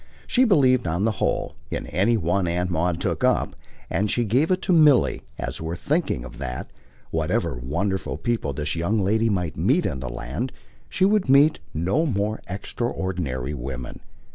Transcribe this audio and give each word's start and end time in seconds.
She 0.25 0.45
believed, 0.45 0.87
on 0.87 1.05
the 1.05 1.11
whole, 1.21 1.53
in 1.69 1.85
any 1.85 2.17
one 2.17 2.47
Aunt 2.47 2.71
Maud 2.71 2.99
took 2.99 3.23
up; 3.23 3.55
and 3.87 4.09
she 4.09 4.23
gave 4.23 4.49
it 4.49 4.59
to 4.63 4.73
Milly 4.73 5.21
as 5.37 5.61
worth 5.61 5.79
thinking 5.79 6.25
of 6.25 6.39
that, 6.39 6.71
whatever 7.11 7.53
wonderful 7.55 8.17
people 8.17 8.51
this 8.51 8.75
young 8.75 8.97
lady 8.99 9.29
might 9.29 9.57
meet 9.57 9.85
in 9.85 9.99
the 9.99 10.09
land, 10.09 10.51
she 10.89 11.05
would 11.05 11.29
meet 11.29 11.59
no 11.71 12.07
more 12.07 12.41
extraordinary 12.49 13.53
woman. 13.53 13.99